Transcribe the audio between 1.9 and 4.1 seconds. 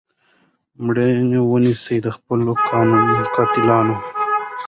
د خپلو قاتلانو